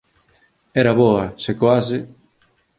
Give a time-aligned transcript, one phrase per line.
[0.81, 1.97] Era boa, se coase!